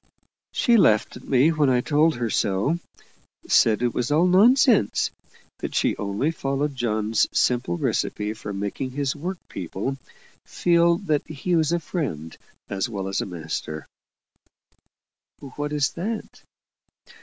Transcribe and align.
She 0.51 0.77
laughed 0.77 1.15
at 1.15 1.27
me 1.27 1.51
when 1.51 1.69
I 1.69 1.81
told 1.81 2.15
her 2.15 2.31
so 2.31 2.79
said 3.47 3.83
it 3.83 3.93
was 3.93 4.09
all 4.11 4.25
nonsense 4.25 5.11
that 5.59 5.75
she 5.75 5.95
only 5.97 6.31
followed 6.31 6.73
John's 6.75 7.27
simple 7.31 7.77
recipe 7.77 8.33
for 8.33 8.51
making 8.51 8.89
his 8.89 9.15
work 9.15 9.37
people 9.47 9.97
feel 10.43 10.97
that 11.05 11.27
he 11.27 11.55
was 11.55 11.71
a 11.71 11.79
friend 11.79 12.35
as 12.67 12.89
well 12.89 13.07
as 13.07 13.21
a 13.21 13.27
master. 13.27 13.85
"What 15.55 15.71
is 15.71 15.89
that?" 15.91 16.41